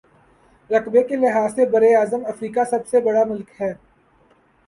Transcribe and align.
رقبے 0.69 1.03
کے 1.03 1.15
لحاظ 1.15 1.53
سے 1.55 1.65
براعظم 1.71 2.25
افریقہ 2.25 2.63
کا 2.71 2.79
سب 2.83 3.03
بڑا 3.03 3.23
ملک 3.23 3.61
ہے 3.61 3.71